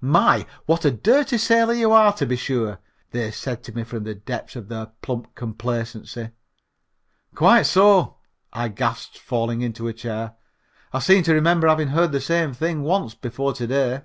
[0.00, 4.04] "My, what a dirty sailor you are, to be sure," they said to me from
[4.04, 6.30] the depth of their plump complacency.
[7.34, 8.16] "Quite so,"
[8.50, 10.36] I gasped, falling into a chair,
[10.94, 14.02] "I seem to remember having heard the same thing once before to day."